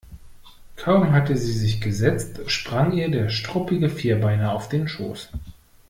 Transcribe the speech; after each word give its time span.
Kaum 0.77 1.11
hatte 1.11 1.37
sie 1.37 1.53
sich 1.53 1.79
gesetzt, 1.79 2.39
sprang 2.47 2.91
ihr 2.93 3.11
der 3.11 3.29
struppige 3.29 3.87
Vierbeiner 3.87 4.51
auf 4.51 4.67
den 4.67 4.87
Schoß. 4.87 5.29